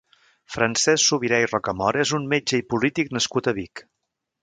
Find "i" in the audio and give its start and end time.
1.45-1.51, 2.63-2.67